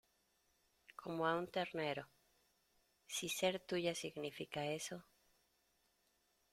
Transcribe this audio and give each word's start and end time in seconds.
como 1.01 1.19
a 1.27 1.33
un 1.41 1.45
ternero. 1.47 2.03
si 3.05 3.29
ser 3.29 3.59
tuya 3.59 3.93
significa 3.93 4.65
eso... 4.65 4.97